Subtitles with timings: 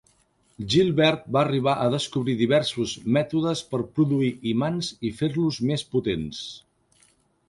[0.75, 6.41] Gilbert va arribar a descobrir diversos mètodes per produir imants i fer-los més potents.